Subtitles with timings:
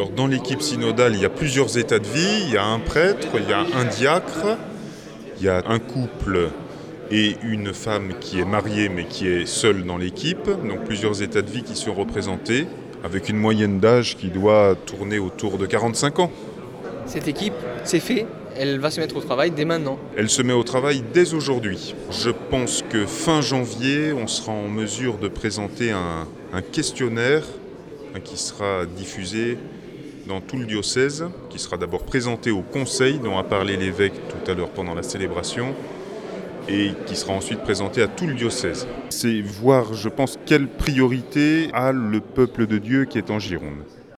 [0.00, 2.44] Alors dans l'équipe synodale, il y a plusieurs états de vie.
[2.46, 4.56] Il y a un prêtre, il y a un diacre,
[5.36, 6.48] il y a un couple
[7.10, 10.46] et une femme qui est mariée mais qui est seule dans l'équipe.
[10.46, 12.66] Donc plusieurs états de vie qui sont représentés
[13.04, 16.32] avec une moyenne d'âge qui doit tourner autour de 45 ans.
[17.04, 17.52] Cette équipe,
[17.84, 18.24] c'est fait,
[18.56, 19.98] elle va se mettre au travail dès maintenant.
[20.16, 21.94] Elle se met au travail dès aujourd'hui.
[22.10, 27.44] Je pense que fin janvier, on sera en mesure de présenter un, un questionnaire
[28.14, 29.58] hein, qui sera diffusé
[30.30, 34.50] dans tout le diocèse, qui sera d'abord présenté au conseil dont a parlé l'évêque tout
[34.50, 35.74] à l'heure pendant la célébration,
[36.68, 38.86] et qui sera ensuite présenté à tout le diocèse.
[39.08, 43.82] C'est voir, je pense, quelle priorité a le peuple de Dieu qui est en Gironde.